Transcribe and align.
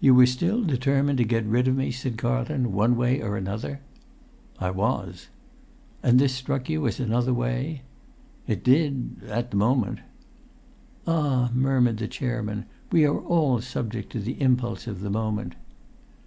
"You 0.00 0.14
were 0.14 0.26
still 0.26 0.62
determined 0.62 1.16
to 1.16 1.24
get 1.24 1.46
rid 1.46 1.66
of 1.66 1.74
me," 1.74 1.90
said 1.90 2.18
Carlton, 2.18 2.74
"one 2.74 2.94
way 2.94 3.22
or 3.22 3.38
another?" 3.38 3.80
"I 4.58 4.70
was." 4.70 5.28
"And 6.02 6.18
this 6.18 6.34
struck 6.34 6.68
you 6.68 6.86
as 6.86 7.00
another 7.00 7.32
way?" 7.32 7.80
"It 8.46 8.62
did—at 8.62 9.50
the 9.52 9.56
moment." 9.56 10.00
"Ah," 11.06 11.50
murmured 11.54 11.96
the 11.96 12.06
chairman, 12.06 12.66
"we 12.92 13.06
are 13.06 13.18
all 13.18 13.62
subject 13.62 14.12
to 14.12 14.20
the 14.20 14.38
impulse 14.42 14.86
of 14.86 15.00
the 15.00 15.08
moment!" 15.08 15.54